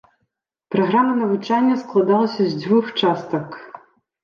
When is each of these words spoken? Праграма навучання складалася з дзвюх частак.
Праграма 0.75 1.13
навучання 1.19 1.75
складалася 1.83 2.41
з 2.49 2.53
дзвюх 2.65 2.85
частак. 3.05 3.47